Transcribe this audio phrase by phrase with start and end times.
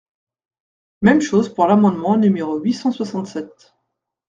[1.03, 3.75] Même chose pour l’amendement numéro huit cent soixante-sept.